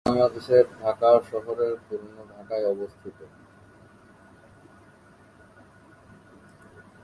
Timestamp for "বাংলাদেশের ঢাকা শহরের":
0.09-1.73